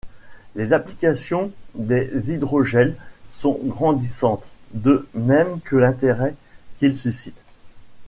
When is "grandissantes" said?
3.63-4.49